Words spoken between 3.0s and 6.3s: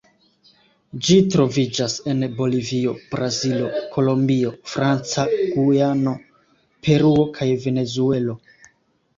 Brazilo, Kolombio, Franca Gujano,